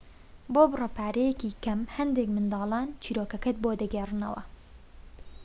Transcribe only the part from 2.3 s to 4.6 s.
منداڵان چیرۆکەکەت بۆ دەگێڕنەوە